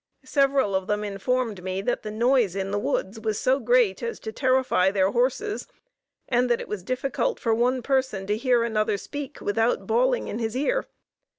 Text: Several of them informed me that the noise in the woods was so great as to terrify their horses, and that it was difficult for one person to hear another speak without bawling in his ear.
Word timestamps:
Several 0.25 0.73
of 0.73 0.87
them 0.87 1.03
informed 1.03 1.61
me 1.63 1.79
that 1.83 2.01
the 2.01 2.09
noise 2.09 2.55
in 2.55 2.71
the 2.71 2.79
woods 2.79 3.19
was 3.19 3.39
so 3.39 3.59
great 3.59 4.01
as 4.01 4.19
to 4.21 4.31
terrify 4.31 4.89
their 4.89 5.11
horses, 5.11 5.67
and 6.27 6.49
that 6.49 6.59
it 6.59 6.67
was 6.67 6.81
difficult 6.81 7.39
for 7.39 7.53
one 7.53 7.83
person 7.83 8.25
to 8.25 8.35
hear 8.35 8.63
another 8.63 8.97
speak 8.97 9.41
without 9.41 9.85
bawling 9.85 10.27
in 10.27 10.39
his 10.39 10.57
ear. 10.57 10.87